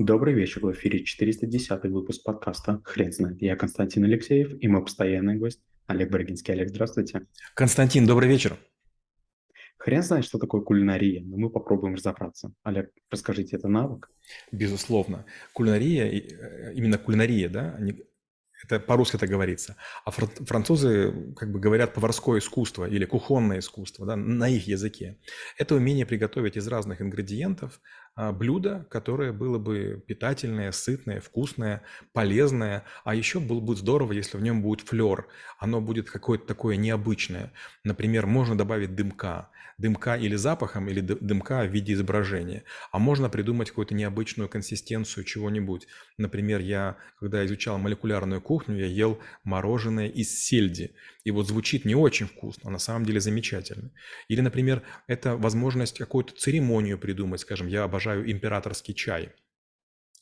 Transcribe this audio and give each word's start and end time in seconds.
Добрый 0.00 0.32
вечер, 0.32 0.64
в 0.64 0.72
эфире 0.72 1.04
410 1.04 1.84
выпуск 1.90 2.22
подкаста 2.24 2.80
«Хрен 2.84 3.12
знает». 3.12 3.42
Я 3.42 3.54
Константин 3.54 4.04
Алексеев 4.04 4.50
и 4.58 4.66
мой 4.66 4.82
постоянный 4.82 5.36
гость 5.36 5.60
Олег 5.88 6.10
Брагинский. 6.10 6.54
Олег, 6.54 6.70
здравствуйте. 6.70 7.26
Константин, 7.52 8.06
добрый 8.06 8.26
вечер. 8.26 8.56
Хрен 9.76 10.02
знает, 10.02 10.24
что 10.24 10.38
такое 10.38 10.62
кулинария, 10.62 11.22
но 11.22 11.36
мы 11.36 11.50
попробуем 11.50 11.96
разобраться. 11.96 12.50
Олег, 12.62 12.90
расскажите, 13.10 13.56
это 13.56 13.68
навык? 13.68 14.10
Безусловно. 14.50 15.26
Кулинария, 15.52 16.06
э, 16.06 16.72
именно 16.72 16.96
кулинария, 16.96 17.50
да, 17.50 17.78
это 18.64 18.80
по-русски 18.80 19.16
это 19.16 19.26
говорится. 19.26 19.76
А 20.04 20.10
французы 20.10 21.32
как 21.36 21.50
бы 21.50 21.58
говорят 21.58 21.94
поварское 21.94 22.38
искусство 22.38 22.88
или 22.88 23.04
кухонное 23.04 23.60
искусство 23.60 24.06
да, 24.06 24.16
на 24.16 24.48
их 24.48 24.66
языке. 24.66 25.18
Это 25.58 25.74
умение 25.74 26.06
приготовить 26.06 26.56
из 26.56 26.66
разных 26.68 27.00
ингредиентов 27.00 27.80
а, 28.14 28.32
блюдо, 28.32 28.86
которое 28.90 29.32
было 29.32 29.58
бы 29.58 30.02
питательное, 30.06 30.72
сытное, 30.72 31.20
вкусное, 31.20 31.82
полезное. 32.12 32.84
А 33.04 33.14
еще 33.14 33.40
было 33.40 33.60
бы 33.60 33.76
здорово, 33.76 34.12
если 34.12 34.36
в 34.36 34.42
нем 34.42 34.62
будет 34.62 34.86
флер. 34.86 35.26
Оно 35.58 35.80
будет 35.80 36.10
какое-то 36.10 36.46
такое 36.46 36.76
необычное. 36.76 37.52
Например, 37.84 38.26
можно 38.26 38.56
добавить 38.56 38.94
дымка. 38.94 39.48
Дымка 39.80 40.16
или 40.16 40.36
запахом, 40.36 40.88
или 40.88 41.00
дымка 41.00 41.62
в 41.62 41.70
виде 41.70 41.94
изображения. 41.94 42.64
А 42.92 42.98
можно 42.98 43.30
придумать 43.30 43.70
какую-то 43.70 43.94
необычную 43.94 44.48
консистенцию 44.48 45.24
чего-нибудь. 45.24 45.86
Например, 46.18 46.60
я, 46.60 46.98
когда 47.18 47.44
изучал 47.46 47.78
молекулярную 47.78 48.42
кухню, 48.42 48.76
я 48.76 48.86
ел 48.86 49.18
мороженое 49.42 50.08
из 50.08 50.38
сельди. 50.38 50.94
И 51.24 51.30
вот 51.30 51.48
звучит 51.48 51.86
не 51.86 51.94
очень 51.94 52.26
вкусно, 52.26 52.68
а 52.68 52.70
на 52.70 52.78
самом 52.78 53.06
деле 53.06 53.20
замечательно. 53.20 53.90
Или, 54.28 54.42
например, 54.42 54.82
это 55.06 55.36
возможность 55.36 55.98
какую-то 55.98 56.34
церемонию 56.34 56.98
придумать. 56.98 57.40
Скажем, 57.40 57.66
я 57.66 57.84
обожаю 57.84 58.30
императорский 58.30 58.92
чай 58.94 59.32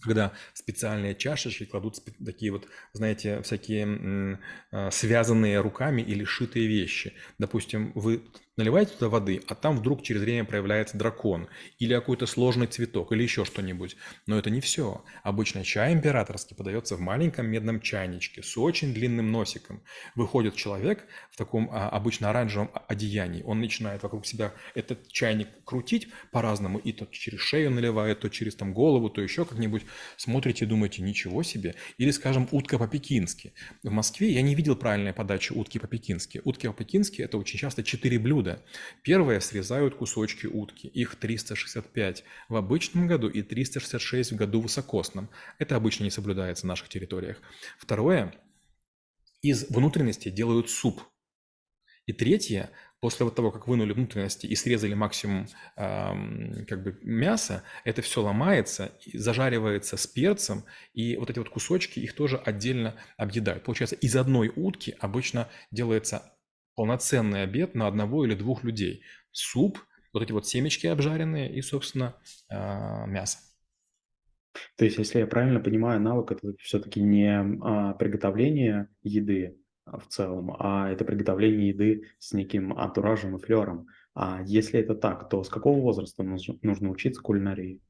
когда 0.01 0.33
специальные 0.55 1.15
чашечки 1.15 1.65
кладут 1.65 1.97
такие 2.25 2.53
вот, 2.53 2.69
знаете, 2.93 3.43
всякие 3.43 4.39
э, 4.71 4.91
связанные 4.93 5.61
руками 5.61 6.03
или 6.03 6.23
шитые 6.23 6.69
вещи. 6.69 7.15
Допустим, 7.39 7.91
вы 7.97 8.23
наливаете 8.59 8.93
туда 8.93 9.09
воды, 9.09 9.41
а 9.49 9.55
там 9.55 9.79
вдруг 9.79 10.03
через 10.03 10.21
время 10.21 10.45
проявляется 10.45 10.99
дракон, 10.99 11.49
или 11.79 11.95
какой-то 11.95 12.27
сложный 12.27 12.67
цветок, 12.67 13.13
или 13.13 13.23
еще 13.23 13.45
что-нибудь. 13.45 13.97
Но 14.27 14.37
это 14.37 14.51
не 14.51 14.61
все. 14.61 15.03
Обычно 15.23 15.65
чай 15.65 15.93
императорский 15.93 16.57
подается 16.57 16.97
в 16.97 17.01
маленьком 17.01 17.47
медном 17.47 17.81
чайничке 17.81 18.43
с 18.43 18.59
очень 18.59 18.93
длинным 18.93 19.31
носиком. 19.31 19.83
Выходит 20.17 20.57
человек 20.57 21.07
в 21.31 21.37
таком 21.37 21.71
а, 21.73 21.89
обычно 21.89 22.31
оранжевом 22.31 22.71
одеянии, 22.89 23.43
он 23.45 23.61
начинает 23.61 24.03
вокруг 24.03 24.27
себя 24.27 24.53
этот 24.75 25.09
чайник 25.09 25.49
крутить 25.65 26.09
по-разному, 26.33 26.79
и 26.79 26.93
то 26.93 27.07
через 27.07 27.41
шею 27.41 27.71
наливает, 27.71 28.21
то 28.21 28.29
через 28.29 28.57
там 28.57 28.75
голову, 28.75 29.09
то 29.09 29.21
еще 29.21 29.45
как-нибудь. 29.45 29.83
Смотрите 30.17 30.67
думаете, 30.67 31.03
ничего 31.03 31.45
себе. 31.45 31.77
Или, 31.97 32.11
скажем, 32.11 32.49
утка 32.51 32.77
по-пекински. 32.79 33.53
В 33.85 33.91
Москве 33.91 34.33
я 34.33 34.43
не 34.43 34.57
видел 34.57 34.75
правильной 34.75 35.13
подачи 35.13 35.53
утки 35.53 35.79
по-пекински. 35.79 36.41
Утки 36.45 36.67
по-пекински– 36.67 37.23
это 37.23 37.39
очень 37.39 37.59
часто 37.59 37.85
четыре 37.85 38.19
блюда 38.19 38.48
года. 38.49 38.63
Первое 39.03 39.41
срезают 39.41 39.95
кусочки 39.95 40.47
утки, 40.47 40.87
их 40.87 41.17
365 41.17 42.25
в 42.49 42.57
обычном 42.57 43.07
году 43.07 43.29
и 43.29 43.43
366 43.43 44.33
в 44.33 44.37
году 44.37 44.61
высокосном. 44.61 45.29
Это 45.59 45.77
обычно 45.77 46.05
не 46.05 46.11
соблюдается 46.11 46.67
на 46.67 46.73
наших 46.73 46.89
территориях. 46.89 47.39
Второе, 47.79 48.35
из 49.43 49.69
внутренности 49.71 50.31
делают 50.31 50.71
суп. 50.71 51.03
И 52.07 52.13
третье, 52.13 52.71
после 53.01 53.25
вот 53.25 53.35
того, 53.35 53.51
как 53.51 53.69
вынули 53.69 53.93
внутренности 53.93 54.47
и 54.47 54.57
срезали 54.57 54.95
максимум 54.95 55.47
э, 55.77 56.65
как 56.67 56.83
бы 56.83 56.99
мяса, 57.03 57.63
это 57.85 58.01
все 58.01 58.23
ломается, 58.23 58.93
зажаривается 59.13 59.99
с 59.99 60.07
перцем, 60.07 60.65
и 60.95 61.17
вот 61.17 61.29
эти 61.29 61.39
вот 61.39 61.51
кусочки 61.51 62.01
их 62.01 62.15
тоже 62.15 62.39
отдельно 62.39 62.95
объедают. 63.19 63.63
Получается, 63.63 63.97
из 63.97 64.17
одной 64.17 64.51
утки 64.57 64.97
обычно 65.01 65.49
делается 65.71 66.38
полноценный 66.79 67.43
обед 67.43 67.75
на 67.75 67.89
одного 67.89 68.25
или 68.25 68.37
двух 68.37 68.63
людей. 68.63 69.03
Суп, 69.33 69.81
вот 70.13 70.23
эти 70.23 70.31
вот 70.31 70.47
семечки 70.47 70.87
обжаренные 70.87 71.53
и, 71.53 71.61
собственно, 71.61 72.15
а, 72.49 73.05
мясо. 73.07 73.39
То 74.77 74.85
есть, 74.85 74.97
если 74.97 75.19
я 75.19 75.27
правильно 75.27 75.59
понимаю, 75.59 76.01
навык 76.01 76.31
это 76.31 76.55
все-таки 76.61 77.01
не 77.01 77.37
а, 77.37 77.95
приготовление 77.95 78.91
еды 79.03 79.59
в 79.87 80.07
целом, 80.07 80.55
а 80.57 80.89
это 80.89 81.05
приготовление 81.05 81.71
еды 81.71 82.05
с 82.21 82.33
неким 82.33 82.73
антуражем 82.79 83.37
и 83.37 83.41
флером. 83.41 83.89
А 84.15 84.41
если 84.45 84.79
это 84.79 84.95
так, 84.95 85.29
то 85.29 85.43
с 85.43 85.49
какого 85.49 85.81
возраста 85.81 86.23
нужно, 86.23 86.59
нужно 86.63 86.91
учиться 86.91 87.21
кулинарии? 87.21 87.81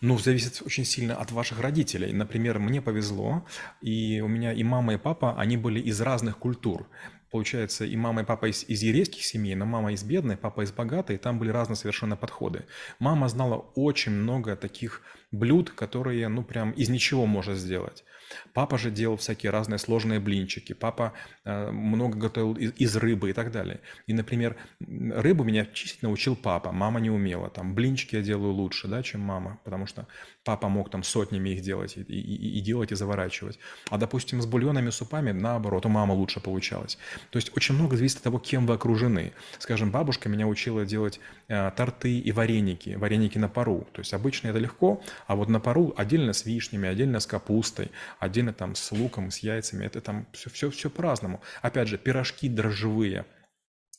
Ну, 0.00 0.16
зависит 0.16 0.62
очень 0.64 0.84
сильно 0.84 1.16
от 1.16 1.32
ваших 1.32 1.60
родителей. 1.60 2.12
Например, 2.12 2.60
мне 2.60 2.80
повезло, 2.80 3.44
и 3.80 4.20
у 4.20 4.28
меня 4.28 4.52
и 4.52 4.62
мама, 4.62 4.94
и 4.94 4.96
папа, 4.96 5.34
они 5.36 5.56
были 5.56 5.80
из 5.80 6.00
разных 6.00 6.38
культур 6.38 6.88
получается, 7.30 7.84
и 7.84 7.96
мама, 7.96 8.22
и 8.22 8.24
папа 8.24 8.46
из, 8.50 8.64
из 8.68 8.82
еврейских 8.82 9.24
семей, 9.24 9.54
но 9.54 9.66
мама 9.66 9.92
из 9.92 10.02
бедной, 10.02 10.36
папа 10.36 10.62
из 10.62 10.72
богатой, 10.72 11.16
и 11.16 11.18
там 11.18 11.38
были 11.38 11.50
разные 11.50 11.76
совершенно 11.76 12.16
подходы. 12.16 12.64
Мама 12.98 13.28
знала 13.28 13.56
очень 13.74 14.12
много 14.12 14.56
таких 14.56 15.02
блюд, 15.30 15.70
которые, 15.70 16.28
ну, 16.28 16.42
прям 16.42 16.70
из 16.72 16.88
ничего 16.88 17.26
можно 17.26 17.54
сделать. 17.54 18.04
Папа 18.52 18.78
же 18.78 18.90
делал 18.90 19.16
всякие 19.16 19.50
разные 19.50 19.78
сложные 19.78 20.20
блинчики. 20.20 20.72
Папа 20.72 21.12
э, 21.44 21.70
много 21.70 22.18
готовил 22.18 22.54
из, 22.54 22.72
из 22.76 22.96
рыбы 22.96 23.30
и 23.30 23.32
так 23.32 23.50
далее. 23.50 23.80
И, 24.06 24.12
например, 24.12 24.56
рыбу 24.80 25.44
меня 25.44 25.66
чистить 25.66 26.02
научил 26.02 26.36
папа. 26.36 26.72
Мама 26.72 27.00
не 27.00 27.10
умела. 27.10 27.50
Там 27.50 27.74
блинчики 27.74 28.16
я 28.16 28.22
делаю 28.22 28.52
лучше, 28.52 28.88
да, 28.88 29.02
чем 29.02 29.20
мама, 29.20 29.60
потому 29.64 29.86
что 29.86 30.06
папа 30.44 30.68
мог 30.68 30.90
там 30.90 31.02
сотнями 31.02 31.50
их 31.50 31.62
делать 31.62 31.96
и, 31.96 32.02
и, 32.02 32.58
и 32.58 32.60
делать, 32.60 32.92
и 32.92 32.94
заворачивать. 32.94 33.58
А, 33.90 33.98
допустим, 33.98 34.40
с 34.42 34.46
бульонами, 34.46 34.90
супами, 34.90 35.32
наоборот, 35.32 35.86
у 35.86 35.88
мамы 35.88 36.14
лучше 36.14 36.40
получалось. 36.40 36.98
То 37.30 37.38
есть 37.38 37.56
очень 37.56 37.74
много 37.74 37.96
зависит 37.96 38.18
от 38.18 38.22
того, 38.24 38.38
кем 38.38 38.66
вы 38.66 38.74
окружены. 38.74 39.32
Скажем, 39.58 39.90
бабушка 39.90 40.28
меня 40.28 40.46
учила 40.46 40.84
делать 40.84 41.20
э, 41.48 41.70
торты 41.76 42.18
и 42.18 42.32
вареники, 42.32 42.90
вареники 42.90 43.38
на 43.38 43.48
пару. 43.48 43.86
То 43.92 44.00
есть 44.00 44.14
обычно 44.14 44.48
это 44.48 44.58
легко, 44.58 45.02
а 45.26 45.36
вот 45.36 45.48
на 45.48 45.60
пару 45.60 45.94
отдельно 45.96 46.32
с 46.32 46.44
вишнями, 46.44 46.88
отдельно 46.88 47.20
с 47.20 47.26
капустой, 47.26 47.90
отдельно 48.18 48.52
там 48.52 48.74
с 48.74 48.92
луком, 48.92 49.30
с 49.30 49.38
яйцами, 49.38 49.84
это 49.84 50.00
там 50.00 50.26
все, 50.32 50.50
все, 50.50 50.70
все 50.70 50.90
по-разному. 50.90 51.42
Опять 51.62 51.88
же, 51.88 51.98
пирожки 51.98 52.48
дрожжевые. 52.48 53.26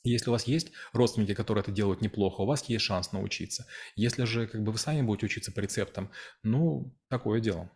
Если 0.04 0.30
у 0.30 0.34
вас 0.34 0.46
есть 0.46 0.72
родственники, 0.94 1.34
которые 1.34 1.62
это 1.62 1.72
делают 1.72 2.02
неплохо, 2.02 2.42
у 2.42 2.46
вас 2.46 2.64
есть 2.70 2.86
шанс 2.86 3.12
научиться. 3.12 3.66
Если 3.96 4.24
же 4.24 4.48
как 4.48 4.64
бы 4.64 4.72
вы 4.72 4.78
сами 4.78 5.02
будете 5.02 5.26
учиться 5.26 5.52
по 5.52 5.60
рецептам, 5.60 6.10
ну, 6.42 6.96
такое 7.10 7.42
дело. 7.42 7.70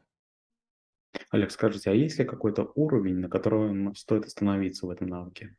Олег, 1.29 1.51
скажите, 1.51 1.89
а 1.89 1.93
есть 1.93 2.19
ли 2.19 2.25
какой-то 2.25 2.71
уровень, 2.75 3.19
на 3.19 3.29
котором 3.29 3.95
стоит 3.95 4.25
остановиться 4.25 4.85
в 4.85 4.89
этом 4.89 5.07
навыке? 5.07 5.55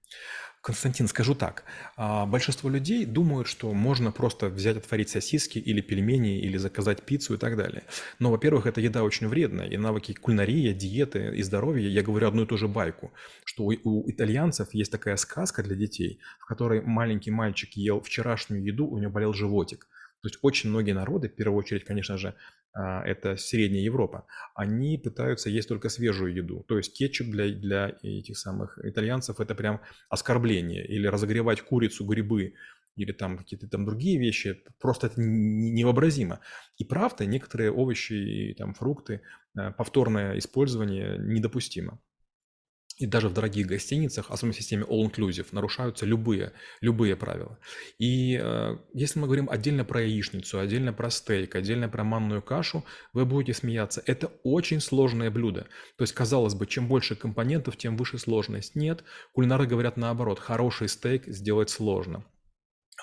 Константин, 0.65 1.09
скажу 1.09 1.35
так. 1.35 1.65
А, 1.97 2.25
большинство 2.25 2.71
людей 2.71 3.05
думают, 3.05 3.49
что 3.49 3.73
можно 3.75 4.11
просто 4.13 4.49
взять, 4.49 4.79
отварить 4.79 5.11
сосиски 5.11 5.59
или 5.59 5.83
пельмени, 5.83 6.41
или 6.41 6.57
заказать 6.57 7.03
пиццу 7.03 7.35
и 7.35 7.37
так 7.37 7.59
далее. 7.59 7.83
Но, 8.19 8.31
во-первых, 8.31 8.65
эта 8.67 8.81
еда 8.81 9.03
очень 9.03 9.29
вредная, 9.29 9.69
и 9.69 9.77
навыки 9.77 10.15
кулинарии, 10.15 10.73
диеты 10.73 11.37
и 11.37 11.43
здоровья, 11.43 11.87
я 11.87 12.03
говорю 12.03 12.29
одну 12.29 12.45
и 12.45 12.47
ту 12.47 12.57
же 12.57 12.67
байку, 12.67 13.13
что 13.45 13.65
у 13.67 14.11
итальянцев 14.11 14.73
есть 14.73 14.91
такая 14.91 15.17
сказка 15.17 15.63
для 15.63 15.77
детей, 15.77 16.19
в 16.41 16.47
которой 16.47 16.81
маленький 16.81 17.31
мальчик 17.31 17.71
ел 17.75 18.01
вчерашнюю 18.01 18.65
еду, 18.65 18.87
у 18.87 18.99
него 18.99 19.13
болел 19.13 19.35
животик. 19.35 19.87
То 20.23 20.29
есть 20.29 20.39
очень 20.41 20.71
многие 20.71 20.93
народы, 20.93 21.29
в 21.29 21.35
первую 21.35 21.59
очередь, 21.59 21.85
конечно 21.85 22.17
же, 22.17 22.35
это 22.75 23.37
Средняя 23.37 23.83
Европа, 23.83 24.27
они 24.55 24.99
пытаются 24.99 25.49
есть 25.49 25.69
только 25.69 25.89
свежую 25.89 26.35
еду. 26.35 26.65
То 26.69 26.77
есть 26.77 26.97
кетчуп 26.97 27.29
для, 27.29 27.49
для 27.49 27.97
этих 28.03 28.37
самых 28.37 28.79
итальянцев 28.85 29.41
это 29.41 29.55
прям 29.55 29.81
оскорбление. 30.09 30.85
Или 30.87 31.07
разогревать 31.07 31.61
курицу, 31.61 32.05
грибы 32.05 32.55
или 32.97 33.13
там 33.13 33.39
какие-то 33.39 33.69
там 33.69 33.85
другие 33.85 34.19
вещи, 34.19 34.63
просто 34.81 35.09
это 35.09 35.21
невообразимо. 35.21 36.41
И 36.79 36.85
правда, 36.85 37.27
некоторые 37.27 37.73
овощи 37.73 38.13
и 38.13 38.55
там 38.55 38.75
фрукты, 38.75 39.21
а, 39.57 39.73
повторное 39.73 40.39
использование 40.39 41.19
недопустимо 41.19 42.01
и 42.97 43.07
даже 43.07 43.29
в 43.29 43.33
дорогих 43.33 43.67
гостиницах, 43.67 44.31
особенно 44.31 44.53
в 44.53 44.57
системе 44.57 44.85
all-inclusive, 44.85 45.47
нарушаются 45.53 46.07
любые, 46.07 46.53
любые 46.81 47.17
правила. 47.17 47.59
И 47.99 48.39
э, 48.41 48.79
если 48.93 49.19
мы 49.19 49.27
говорим 49.27 49.51
отдельно 49.51 49.85
про 49.85 50.03
яичницу, 50.03 50.61
отдельно 50.61 50.93
про 50.93 51.11
стейк, 51.11 51.57
отдельно 51.57 51.89
про 51.89 52.05
манную 52.05 52.41
кашу, 52.41 52.85
вы 53.13 53.25
будете 53.25 53.55
смеяться. 53.55 54.03
Это 54.07 54.31
очень 54.45 54.81
сложное 54.81 55.31
блюдо. 55.31 55.67
То 55.97 56.03
есть, 56.03 56.13
казалось 56.13 56.55
бы, 56.55 56.67
чем 56.67 56.87
больше 56.87 57.17
компонентов, 57.17 57.77
тем 57.77 57.97
выше 57.97 58.19
сложность. 58.19 58.77
Нет, 58.77 59.03
кулинары 59.33 59.67
говорят 59.67 59.97
наоборот, 59.97 60.39
хороший 60.39 60.89
стейк 60.89 61.27
сделать 61.27 61.71
сложно. 61.71 62.25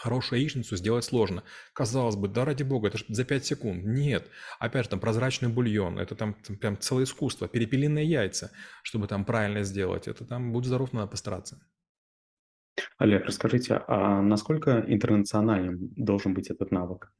Хорошую 0.01 0.39
яичницу 0.39 0.75
сделать 0.77 1.03
сложно. 1.03 1.43
Казалось 1.73 2.15
бы, 2.15 2.27
да 2.27 2.43
ради 2.43 2.63
бога, 2.63 2.87
это 2.87 2.97
же 2.97 3.05
за 3.07 3.23
5 3.23 3.45
секунд. 3.45 3.83
Нет. 3.85 4.27
Опять 4.57 4.85
же, 4.85 4.89
там 4.89 4.99
прозрачный 4.99 5.49
бульон, 5.49 5.99
это 5.99 6.15
там, 6.15 6.33
там 6.33 6.57
прям 6.57 6.79
целое 6.79 7.03
искусство. 7.03 7.47
Перепелиные 7.47 8.09
яйца, 8.09 8.51
чтобы 8.81 9.07
там 9.07 9.25
правильно 9.25 9.61
сделать, 9.61 10.07
это 10.07 10.25
там, 10.25 10.53
будь 10.53 10.65
здоров, 10.65 10.91
надо 10.93 11.05
постараться. 11.05 11.59
Олег, 12.97 13.25
расскажите, 13.25 13.83
а 13.87 14.23
насколько 14.23 14.83
интернациональным 14.87 15.93
должен 15.95 16.33
быть 16.33 16.49
этот 16.49 16.71
навык? 16.71 17.13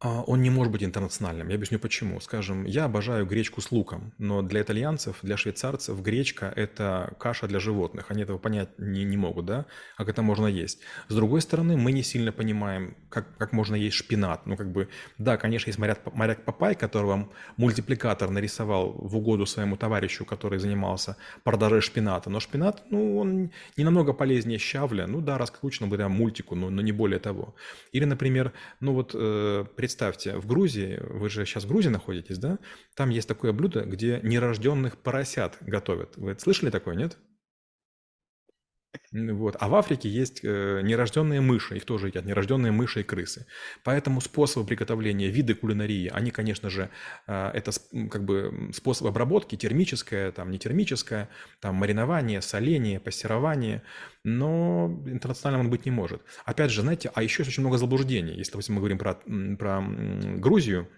А, 0.00 0.22
он 0.22 0.42
не 0.42 0.50
может 0.50 0.72
быть 0.72 0.84
интернациональным. 0.84 1.48
Я 1.48 1.56
объясню 1.56 1.80
почему. 1.80 2.20
Скажем, 2.20 2.64
я 2.64 2.84
обожаю 2.84 3.26
гречку 3.26 3.60
с 3.60 3.72
луком, 3.72 4.12
но 4.18 4.42
для 4.42 4.62
итальянцев, 4.62 5.16
для 5.22 5.36
швейцарцев 5.36 6.00
гречка– 6.00 6.52
это 6.56 7.14
каша 7.18 7.48
для 7.48 7.58
животных. 7.58 8.06
Они 8.10 8.22
этого 8.22 8.38
понять 8.38 8.68
не, 8.78 9.02
не 9.02 9.16
могут, 9.16 9.46
да? 9.46 9.66
Как 9.96 10.08
это 10.08 10.22
можно 10.22 10.46
есть. 10.46 10.78
С 11.08 11.14
другой 11.16 11.40
стороны, 11.40 11.76
мы 11.76 11.90
не 11.90 12.04
сильно 12.04 12.30
понимаем, 12.30 12.96
как, 13.08 13.36
как 13.38 13.52
можно 13.52 13.74
есть 13.74 13.96
шпинат. 13.96 14.46
Ну, 14.46 14.56
как 14.56 14.70
бы, 14.70 14.88
да, 15.18 15.36
конечно, 15.36 15.68
есть 15.68 15.80
моряк, 15.80 15.98
моряк 16.14 16.44
Папай, 16.44 16.76
которого 16.76 17.28
мультипликатор 17.56 18.30
нарисовал 18.30 18.92
в 18.92 19.16
угоду 19.16 19.46
своему 19.46 19.76
товарищу, 19.76 20.24
который 20.24 20.60
занимался 20.60 21.16
продажей 21.42 21.80
шпината. 21.80 22.30
Но 22.30 22.38
шпинат, 22.38 22.84
ну, 22.90 23.18
он 23.18 23.50
не 23.76 23.82
намного 23.82 24.12
полезнее 24.12 24.58
щавля. 24.58 25.08
Ну 25.08 25.20
да, 25.20 25.38
раскручено 25.38 25.88
благодаря 25.88 26.08
мультику, 26.08 26.54
но, 26.54 26.70
но 26.70 26.82
не 26.82 26.92
более 26.92 27.18
того. 27.18 27.56
Или, 27.90 28.04
например, 28.04 28.52
ну 28.78 28.92
вот 28.92 29.10
э, 29.14 29.64
представьте, 29.88 30.36
в 30.36 30.46
Грузии, 30.46 31.00
вы 31.00 31.30
же 31.30 31.46
сейчас 31.46 31.64
в 31.64 31.68
Грузии 31.68 31.88
находитесь, 31.88 32.36
да? 32.36 32.58
Там 32.94 33.08
есть 33.08 33.26
такое 33.26 33.54
блюдо, 33.54 33.84
где 33.86 34.20
нерожденных 34.22 34.98
поросят 34.98 35.56
готовят. 35.62 36.14
Вы 36.18 36.38
слышали 36.38 36.68
такое, 36.68 36.94
нет? 36.94 37.16
Вот. 39.12 39.56
А 39.60 39.68
в 39.68 39.74
Африке 39.74 40.08
есть 40.08 40.40
э, 40.42 40.80
нерожденные 40.82 41.40
мыши, 41.40 41.76
их 41.76 41.84
тоже 41.84 42.08
едят, 42.08 42.24
нерожденные 42.24 42.72
мыши 42.72 43.00
и 43.00 43.02
крысы. 43.02 43.46
Поэтому 43.84 44.20
способы 44.20 44.66
приготовления, 44.66 45.28
виды 45.28 45.54
кулинарии, 45.54 46.08
они, 46.08 46.30
конечно 46.30 46.70
же, 46.70 46.90
э, 47.26 47.50
это 47.54 47.72
как 48.10 48.24
бы 48.24 48.70
способ 48.74 49.06
обработки, 49.06 49.56
термическое, 49.56 50.32
там, 50.32 50.50
не 50.50 50.58
термическое, 50.58 51.28
там, 51.60 51.74
маринование, 51.74 52.40
соление, 52.42 53.00
пассерование, 53.00 53.82
но 54.24 55.02
интернациональным 55.06 55.66
он 55.66 55.70
быть 55.70 55.84
не 55.84 55.90
может. 55.90 56.22
Опять 56.44 56.70
же, 56.70 56.82
знаете, 56.82 57.10
а 57.14 57.22
еще 57.22 57.42
есть 57.42 57.50
очень 57.52 57.62
много 57.62 57.78
заблуждений. 57.78 58.34
Если, 58.34 58.52
допустим, 58.52 58.74
мы 58.74 58.80
говорим 58.80 58.98
про, 58.98 59.14
про 59.58 59.82
Грузию, 60.36 60.88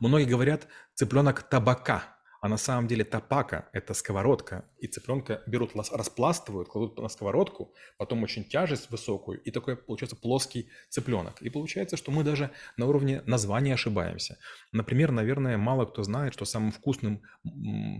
многие 0.00 0.26
говорят 0.26 0.66
цыпленок 0.94 1.42
табака– 1.42 2.04
а 2.46 2.48
на 2.48 2.58
самом 2.58 2.86
деле 2.86 3.02
топака– 3.02 3.68
это 3.72 3.92
сковородка, 3.92 4.64
и 4.78 4.86
цыпленка 4.86 5.42
берут, 5.48 5.72
распластывают, 5.74 6.68
кладут 6.68 6.96
на 6.96 7.08
сковородку, 7.08 7.74
потом 7.98 8.22
очень 8.22 8.44
тяжесть 8.44 8.88
высокую, 8.88 9.42
и 9.42 9.50
такой 9.50 9.76
получается 9.76 10.14
плоский 10.14 10.70
цыпленок. 10.88 11.42
И 11.42 11.50
получается, 11.50 11.96
что 11.96 12.12
мы 12.12 12.22
даже 12.22 12.52
на 12.76 12.86
уровне 12.86 13.20
названия 13.26 13.74
ошибаемся. 13.74 14.38
Например, 14.70 15.10
наверное, 15.10 15.56
мало 15.56 15.86
кто 15.86 16.04
знает, 16.04 16.34
что 16.34 16.44
самым 16.44 16.70
вкусным 16.70 17.20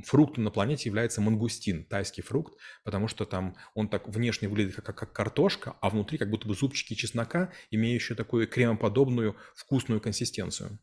фруктом 0.04 0.44
на 0.44 0.52
планете 0.52 0.88
является 0.88 1.20
мангустин, 1.20 1.84
тайский 1.84 2.22
фрукт, 2.22 2.54
потому 2.84 3.08
что 3.08 3.24
там 3.24 3.56
он 3.74 3.88
так 3.88 4.06
внешне 4.06 4.46
выглядит 4.46 4.76
как, 4.76 4.96
как 4.96 5.12
картошка, 5.12 5.74
а 5.80 5.90
внутри 5.90 6.18
как 6.18 6.30
будто 6.30 6.46
бы 6.46 6.54
зубчики 6.54 6.94
чеснока, 6.94 7.50
имеющие 7.72 8.14
такую 8.14 8.46
кремоподобную 8.46 9.34
вкусную 9.56 10.00
консистенцию. 10.00 10.78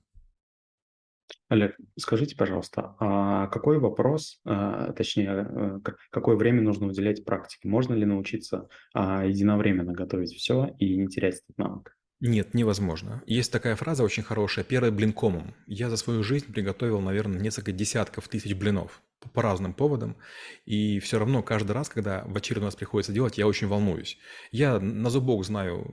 Олег, 1.53 1.77
скажите, 1.99 2.35
пожалуйста, 2.35 2.95
а 2.99 3.45
какой 3.45 3.77
вопрос, 3.77 4.41
а, 4.43 4.91
точнее, 4.93 5.47
э, 5.47 5.91
какое 6.09 6.35
время 6.35 6.63
нужно 6.63 6.87
уделять 6.87 7.23
практике? 7.25 7.67
Можно 7.67 7.93
ли 7.93 8.05
научиться 8.05 8.69
а, 8.95 9.23
единовременно 9.23 9.93
готовить 9.93 10.33
все 10.33 10.75
и 10.79 10.97
не 10.97 11.07
терять 11.09 11.35
этот 11.35 11.55
навык? 11.59 11.95
Нет, 12.21 12.55
невозможно. 12.55 13.21
Есть 13.27 13.51
такая 13.51 13.75
фраза 13.75 14.03
очень 14.03 14.23
хорошая 14.23 14.65
«первый 14.65 14.89
блин 14.89 15.13
комом». 15.13 15.53
Я 15.67 15.91
за 15.91 15.97
свою 15.97 16.23
жизнь 16.23 16.51
приготовил, 16.51 17.01
наверное, 17.01 17.39
несколько 17.39 17.71
десятков 17.71 18.27
тысяч 18.29 18.55
блинов 18.55 19.03
по 19.31 19.43
разным 19.43 19.75
поводам, 19.75 20.17
и 20.65 20.99
все 21.01 21.19
равно 21.19 21.43
каждый 21.43 21.73
раз, 21.73 21.87
когда 21.87 22.23
в 22.25 22.35
очередной 22.35 22.69
раз 22.69 22.75
приходится 22.75 23.13
делать, 23.13 23.37
я 23.37 23.45
очень 23.45 23.67
волнуюсь. 23.67 24.17
Я 24.51 24.79
на 24.79 25.11
зубок 25.11 25.45
знаю 25.45 25.85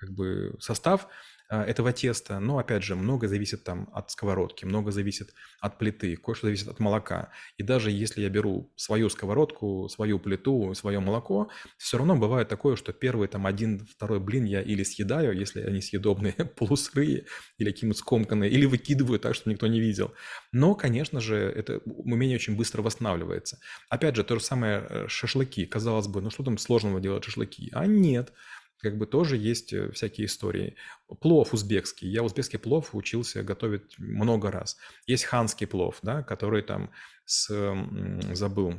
как 0.00 0.10
бы 0.12 0.56
состав, 0.58 1.08
а, 1.52 1.64
этого 1.64 1.92
теста. 1.92 2.38
Но, 2.38 2.58
опять 2.58 2.84
же, 2.84 2.94
много 2.94 3.26
зависит 3.26 3.64
там 3.64 3.88
от 3.92 4.12
сковородки, 4.12 4.64
много 4.64 4.92
зависит 4.92 5.34
от 5.60 5.78
плиты, 5.78 6.16
кое-что 6.16 6.46
зависит 6.46 6.68
от 6.68 6.78
молока. 6.78 7.32
И 7.56 7.64
даже 7.64 7.90
если 7.90 8.22
я 8.22 8.28
беру 8.28 8.72
свою 8.76 9.08
сковородку, 9.10 9.88
свою 9.88 10.20
плиту, 10.20 10.72
свое 10.74 11.00
молоко, 11.00 11.50
все 11.76 11.98
равно 11.98 12.14
бывает 12.14 12.48
такое, 12.48 12.76
что 12.76 12.92
первый 12.92 13.26
там 13.26 13.46
один, 13.46 13.84
второй 13.84 14.20
блин 14.20 14.44
я 14.44 14.62
или 14.62 14.84
съедаю, 14.84 15.36
если 15.36 15.60
они 15.62 15.80
съедобные, 15.80 16.34
полусырые, 16.56 17.26
или 17.58 17.70
какие-нибудь 17.72 17.98
скомканные, 17.98 18.48
или 18.48 18.64
выкидываю 18.64 19.18
так, 19.18 19.34
что 19.34 19.50
никто 19.50 19.66
не 19.66 19.80
видел. 19.80 20.14
Но, 20.52 20.76
конечно 20.76 21.20
же, 21.20 21.34
это 21.34 21.80
умение 21.84 22.36
очень 22.36 22.56
быстро 22.56 22.82
восстанавливается. 22.82 23.58
Опять 23.88 24.14
же, 24.14 24.22
то 24.22 24.36
же 24.36 24.44
самое 24.44 24.86
э, 24.88 25.08
шашлыки. 25.08 25.66
Казалось 25.66 26.06
бы, 26.06 26.20
ну 26.20 26.30
что 26.30 26.44
там 26.44 26.58
сложного 26.58 27.00
делать 27.00 27.24
шашлыки? 27.24 27.70
А 27.72 27.86
нет 27.86 28.32
как 28.80 28.98
бы 28.98 29.06
тоже 29.06 29.36
есть 29.36 29.72
э, 29.72 29.90
всякие 29.92 30.26
истории. 30.26 30.76
Плов 31.20 31.52
узбекский. 31.54 32.08
Я 32.08 32.22
узбекский 32.22 32.58
плов 32.58 32.94
учился 32.94 33.42
готовить 33.42 33.98
много 33.98 34.50
раз. 34.50 34.76
Есть 35.06 35.24
ханский 35.24 35.66
плов, 35.66 35.98
да, 36.02 36.22
который 36.22 36.62
там 36.62 36.90
с, 37.24 37.48
забыл, 38.32 38.74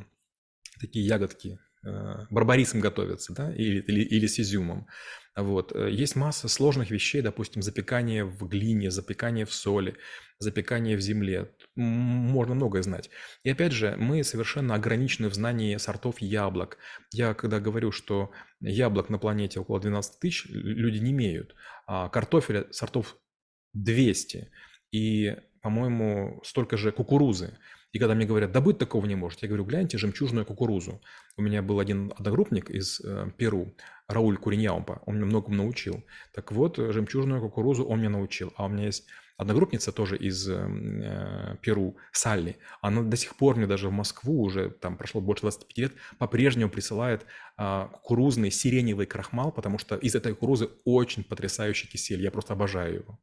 такие 0.80 1.06
ягодки, 1.06 1.58
барбарисом 1.82 2.80
готовятся, 2.80 3.34
да, 3.34 3.52
или, 3.52 3.80
или, 3.80 4.00
или 4.02 4.26
с 4.26 4.38
изюмом. 4.38 4.86
Вот. 5.34 5.72
Э, 5.74 5.90
есть 5.90 6.16
масса 6.16 6.48
сложных 6.48 6.90
вещей, 6.90 7.22
допустим, 7.22 7.62
запекание 7.62 8.24
в 8.24 8.46
глине, 8.48 8.90
запекание 8.90 9.46
в 9.46 9.52
соли, 9.52 9.96
запекание 10.38 10.96
в 10.96 11.00
земле. 11.00 11.54
Можно 11.74 12.54
многое 12.54 12.82
знать. 12.82 13.08
И 13.42 13.50
опять 13.50 13.72
же, 13.72 13.96
мы 13.98 14.24
совершенно 14.24 14.74
ограничены 14.74 15.28
в 15.28 15.34
знании 15.34 15.76
сортов 15.78 16.20
яблок. 16.20 16.78
Я 17.12 17.34
когда 17.34 17.60
говорю, 17.60 17.92
что 17.92 18.30
яблок 18.60 19.08
на 19.08 19.18
планете 19.18 19.60
около 19.60 19.80
12 19.80 20.20
тысяч, 20.20 20.46
люди 20.46 20.98
не 20.98 21.12
имеют. 21.12 21.54
А 21.86 22.08
картофеля 22.08 22.66
сортов 22.70 23.16
200. 23.72 24.50
И, 24.92 25.36
по-моему, 25.62 26.42
столько 26.44 26.76
же 26.76 26.92
кукурузы. 26.92 27.58
И 27.92 27.98
когда 27.98 28.14
мне 28.14 28.24
говорят, 28.24 28.52
да 28.52 28.60
быть 28.60 28.78
такого 28.78 29.04
не 29.06 29.14
может, 29.14 29.42
я 29.42 29.48
говорю, 29.48 29.64
гляньте 29.64 29.98
жемчужную 29.98 30.46
кукурузу. 30.46 31.00
У 31.36 31.42
меня 31.42 31.62
был 31.62 31.78
один 31.78 32.12
одногруппник 32.16 32.70
из 32.70 33.00
э, 33.00 33.30
Перу, 33.36 33.74
Рауль 34.08 34.38
Куриньяумпа, 34.38 35.02
он 35.06 35.16
меня 35.16 35.26
многому 35.26 35.56
научил. 35.56 36.02
Так 36.32 36.52
вот, 36.52 36.76
жемчужную 36.78 37.40
кукурузу 37.42 37.84
он 37.84 37.98
меня 38.00 38.10
научил. 38.10 38.52
А 38.56 38.64
у 38.64 38.68
меня 38.68 38.86
есть 38.86 39.06
одногруппница 39.36 39.92
тоже 39.92 40.16
из 40.16 40.48
эм, 40.48 41.02
э, 41.02 41.56
Перу, 41.60 41.96
Салли. 42.12 42.56
Она 42.80 43.02
до 43.02 43.16
сих 43.16 43.36
пор 43.36 43.56
мне 43.56 43.66
даже 43.66 43.88
в 43.88 43.92
Москву, 43.92 44.42
уже 44.42 44.70
там 44.70 44.96
прошло 44.96 45.20
больше 45.20 45.42
25 45.42 45.78
лет, 45.78 45.92
по-прежнему 46.18 46.70
присылает 46.70 47.26
э, 47.58 47.88
кукурузный 47.92 48.50
сиреневый 48.50 49.06
крахмал, 49.06 49.52
потому 49.52 49.78
что 49.78 49.96
из 49.96 50.14
этой 50.14 50.32
кукурузы 50.32 50.70
очень 50.84 51.24
потрясающий 51.24 51.88
кисель. 51.88 52.22
Я 52.22 52.30
просто 52.30 52.54
обожаю 52.54 52.94
его. 52.94 53.20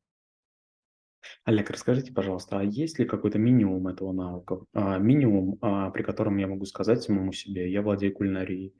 Олег, 1.44 1.69
расскажите, 1.69 2.12
пожалуйста, 2.13 2.60
а 2.60 2.63
есть 2.63 3.00
ли 3.00 3.06
какой-то 3.06 3.38
минимум 3.38 3.88
этого 3.88 4.12
навыка? 4.12 4.60
А, 4.74 4.97
минимум, 4.97 5.57
а, 5.61 5.90
при 5.92 6.04
котором 6.04 6.38
я 6.38 6.47
могу 6.47 6.66
сказать 6.66 7.02
самому 7.02 7.33
себе, 7.33 7.71
я 7.71 7.81
владею 7.81 8.14
кулинарией. 8.14 8.73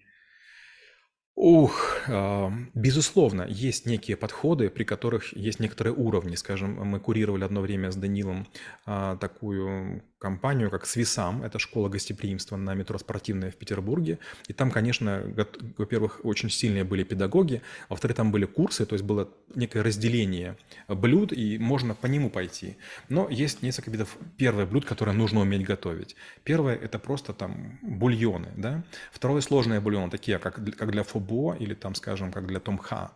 Ух, 1.36 2.01
а, 2.10 2.51
безусловно, 2.74 3.46
есть 3.48 3.86
некие 3.86 4.17
подходы, 4.17 4.69
при 4.69 4.84
которых 4.84 5.36
есть 5.36 5.62
некоторые 5.62 5.93
уровни. 5.93 6.36
Скажем, 6.36 6.75
мы 6.75 7.00
курировали 7.00 7.46
одно 7.46 7.62
время 7.62 7.91
с 7.91 7.96
Данилом 7.96 8.46
а, 8.86 9.15
такую 9.15 10.03
компанию, 10.20 10.70
как 10.70 10.86
Свисам, 10.86 11.44
это 11.44 11.60
школа 11.60 11.90
гостеприимства 11.90 12.58
на 12.58 12.74
метро 12.74 12.98
спортивная 13.00 13.52
в 13.52 13.56
Петербурге. 13.56 14.20
И 14.48 14.54
там, 14.54 14.70
конечно, 14.70 15.24
во-первых, 15.78 16.20
очень 16.24 16.50
сильные 16.50 16.84
были 16.84 17.04
педагоги, 17.04 17.62
во-вторых, 17.88 18.18
там 18.18 18.32
были 18.32 18.46
курсы, 18.46 18.86
то 18.86 18.96
есть 18.96 19.06
было 19.06 19.30
некое 19.56 19.82
разделение 19.82 20.58
блюд, 20.88 21.32
и 21.32 21.58
можно 21.58 21.96
по 21.96 22.08
нему 22.08 22.30
пойти. 22.30 22.76
Но 23.08 23.30
есть 23.30 23.64
несколько 23.64 23.92
видов 23.92 24.18
первое 24.38 24.66
блюд, 24.66 24.86
которое 24.86 25.14
нужно 25.14 25.40
уметь 25.40 25.64
готовить. 25.64 26.16
Первое– 26.44 26.76
это 26.84 27.00
просто 27.00 27.34
там 27.34 27.80
бульоны, 27.82 28.50
да. 28.58 28.84
Второе– 29.12 29.42
сложные 29.50 29.80
бульоны, 29.80 30.12
такие 30.12 30.38
как, 30.38 30.56
как 30.76 30.92
для 30.92 31.04
фобо 31.04 31.56
или 31.56 31.74
там, 31.74 31.96
скажем, 31.96 32.32
как 32.32 32.46
для 32.46 32.60
томха. 32.60 33.12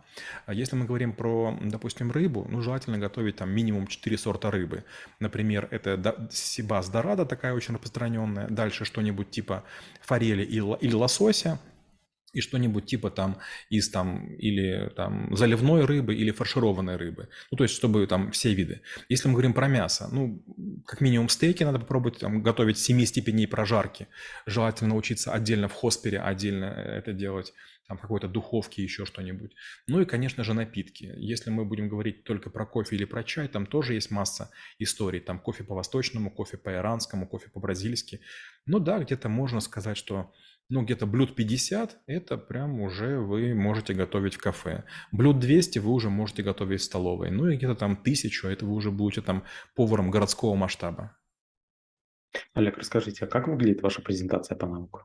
А 0.46 0.54
если 0.54 0.76
мы 0.76 0.86
говорим 0.86 1.12
про, 1.12 1.58
допустим, 1.62 2.10
рыбу, 2.10 2.46
ну, 2.48 2.62
желательно 2.62 2.98
готовить 2.98 3.36
там 3.36 3.50
минимум 3.50 3.86
4 3.86 4.16
сорта 4.16 4.50
рыбы. 4.50 4.84
Например, 5.20 5.68
это 5.70 6.28
сибас 6.30 6.88
дорадо 6.94 7.26
такая 7.26 7.54
очень 7.54 7.74
распространенная. 7.74 8.48
Дальше 8.48 8.84
что-нибудь 8.84 9.30
типа 9.30 9.64
форели 10.00 10.44
или 10.44 10.94
лосося, 10.94 11.58
и 12.34 12.40
что-нибудь 12.40 12.86
типа 12.86 13.10
там 13.10 13.38
из 13.70 13.88
там 13.90 14.26
или 14.34 14.90
там 14.96 15.34
заливной 15.36 15.84
рыбы 15.84 16.14
или 16.14 16.32
фаршированной 16.32 16.96
рыбы. 16.96 17.28
Ну, 17.50 17.56
то 17.56 17.64
есть, 17.64 17.74
чтобы 17.74 18.06
там 18.06 18.30
все 18.30 18.54
виды. 18.54 18.80
Если 19.08 19.28
мы 19.28 19.34
говорим 19.34 19.52
про 19.54 19.68
мясо, 19.68 20.08
ну, 20.12 20.42
как 20.84 21.00
минимум 21.00 21.28
стейки 21.28 21.64
надо 21.64 21.78
попробовать 21.78 22.18
там, 22.18 22.42
готовить 22.42 22.78
7 22.78 23.04
степеней 23.06 23.46
прожарки. 23.46 24.06
Желательно 24.46 24.90
научиться 24.90 25.32
отдельно 25.32 25.68
в 25.68 25.72
хоспере, 25.72 26.20
отдельно 26.20 26.64
это 26.64 27.12
делать 27.12 27.54
там 27.86 27.98
какой-то 27.98 28.28
духовки, 28.28 28.80
еще 28.80 29.04
что-нибудь. 29.04 29.54
Ну 29.86 30.00
и, 30.00 30.04
конечно 30.04 30.44
же, 30.44 30.54
напитки. 30.54 31.12
Если 31.16 31.50
мы 31.50 31.64
будем 31.64 31.88
говорить 31.88 32.24
только 32.24 32.50
про 32.50 32.66
кофе 32.66 32.96
или 32.96 33.04
про 33.04 33.22
чай, 33.24 33.48
там 33.48 33.66
тоже 33.66 33.94
есть 33.94 34.10
масса 34.10 34.50
историй. 34.78 35.20
Там 35.20 35.38
кофе 35.38 35.64
по-восточному, 35.64 36.30
кофе 36.30 36.56
по-иранскому, 36.56 37.28
кофе 37.28 37.50
по-бразильски. 37.50 38.20
Ну 38.66 38.78
да, 38.78 38.98
где-то 38.98 39.28
можно 39.28 39.60
сказать, 39.60 39.96
что 39.96 40.32
Ну, 40.70 40.82
где-то 40.82 41.06
блюд 41.06 41.34
50– 41.34 41.98
это 42.06 42.38
прям 42.38 42.80
уже 42.80 43.18
вы 43.18 43.54
можете 43.54 43.92
готовить 43.92 44.34
в 44.34 44.38
кафе. 44.38 44.84
Блюд 45.12 45.38
200 45.38 45.78
вы 45.78 45.90
уже 45.90 46.08
можете 46.08 46.42
готовить 46.42 46.80
в 46.80 46.84
столовой. 46.84 47.30
Ну 47.30 47.48
и 47.48 47.56
где-то 47.56 47.74
там 47.74 47.96
тысячу– 47.96 48.48
это 48.48 48.64
вы 48.64 48.72
уже 48.72 48.90
будете 48.90 49.20
там 49.20 49.44
поваром 49.74 50.10
городского 50.10 50.54
масштаба. 50.54 51.16
Олег, 52.54 52.78
расскажите, 52.78 53.24
а 53.24 53.28
как 53.28 53.48
выглядит 53.48 53.82
ваша 53.82 54.02
презентация 54.02 54.56
по 54.56 54.66
навыку? 54.66 55.02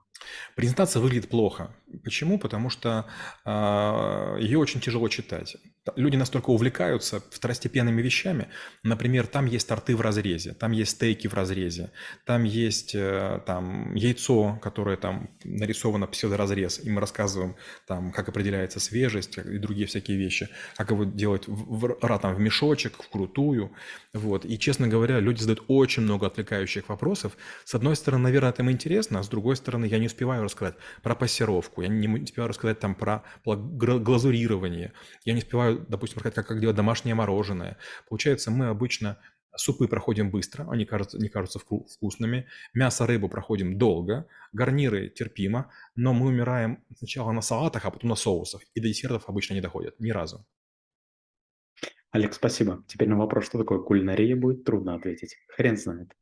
Презентация 0.55 1.01
выглядит 1.01 1.29
плохо. 1.29 1.73
Почему? 2.03 2.37
Потому 2.39 2.69
что 2.69 3.05
а, 3.45 4.37
ее 4.37 4.59
очень 4.59 4.81
тяжело 4.81 5.07
читать. 5.07 5.55
Люди 5.95 6.17
настолько 6.17 6.49
увлекаются 6.51 7.21
второстепенными 7.31 8.01
вещами. 8.01 8.49
Например, 8.83 9.25
там 9.25 9.45
есть 9.45 9.67
торты 9.67 9.95
в 9.95 10.01
разрезе, 10.01 10.53
там 10.53 10.71
есть 10.71 10.91
стейки 10.91 11.27
в 11.27 11.33
разрезе, 11.33 11.91
там 12.25 12.43
есть 12.43 12.93
э, 12.93 13.41
там, 13.45 13.95
яйцо, 13.95 14.59
которое 14.61 14.97
там 14.97 15.31
нарисовано 15.43 16.05
псевдоразрез, 16.05 16.79
и 16.83 16.91
мы 16.91 17.01
рассказываем, 17.01 17.55
там, 17.87 18.11
как 18.11 18.29
определяется 18.29 18.79
свежесть 18.79 19.37
и 19.37 19.57
другие 19.57 19.87
всякие 19.87 20.17
вещи, 20.17 20.49
как 20.75 20.91
его 20.91 21.05
делать 21.05 21.47
в, 21.47 21.79
в, 21.79 22.19
там, 22.19 22.35
в 22.35 22.39
мешочек, 22.39 23.01
в 23.01 23.09
крутую. 23.09 23.71
Вот. 24.13 24.45
И, 24.45 24.59
честно 24.59 24.87
говоря, 24.87 25.19
люди 25.19 25.39
задают 25.39 25.63
очень 25.67 26.03
много 26.03 26.27
отвлекающих 26.27 26.89
вопросов. 27.23 27.37
С 27.65 27.75
одной 27.75 27.95
стороны, 27.95 28.23
наверное, 28.23 28.49
это 28.49 28.61
им 28.61 28.71
интересно, 28.71 29.19
а 29.19 29.23
с 29.23 29.29
другой 29.29 29.55
стороны, 29.55 29.85
я 29.85 29.99
не 29.99 30.07
успеваю 30.07 30.43
рассказать 30.43 30.75
про 31.03 31.15
пассировку, 31.15 31.81
я 31.81 31.87
не 31.87 32.07
успеваю 32.07 32.49
рассказать 32.49 32.79
там 32.79 32.95
про 32.95 33.23
глазурирование, 33.43 34.93
я 35.25 35.33
не 35.33 35.39
успеваю, 35.39 35.85
допустим, 35.87 36.17
рассказать, 36.17 36.35
как, 36.35 36.47
как 36.47 36.59
делать 36.59 36.75
домашнее 36.75 37.15
мороженое. 37.15 37.77
Получается, 38.09 38.51
мы 38.51 38.67
обычно 38.67 39.17
Супы 39.57 39.87
проходим 39.87 40.29
быстро, 40.29 40.67
они 40.69 40.85
кажутся, 40.85 41.17
не 41.17 41.27
кажутся 41.27 41.59
вкусными. 41.59 42.45
Мясо, 42.73 43.07
рыбу 43.07 43.27
проходим 43.27 43.79
долго, 43.79 44.27
гарниры 44.53 45.09
терпимо, 45.09 45.71
но 45.95 46.13
мы 46.13 46.27
умираем 46.27 46.77
сначала 46.95 47.31
на 47.31 47.41
салатах, 47.41 47.83
а 47.85 47.91
потом 47.91 48.11
на 48.11 48.15
соусах. 48.15 48.61
И 48.75 48.79
до 48.79 48.87
десертов 48.87 49.27
обычно 49.27 49.55
не 49.55 49.61
доходят, 49.61 49.99
ни 49.99 50.11
разу. 50.11 50.45
Олег, 52.11 52.33
спасибо. 52.33 52.83
Теперь 52.87 53.09
на 53.09 53.17
вопрос, 53.17 53.45
что 53.45 53.57
такое 53.57 53.79
кулинария, 53.79 54.35
будет 54.35 54.63
трудно 54.63 54.93
ответить. 54.95 55.35
Хрен 55.47 55.77
знает. 55.77 56.15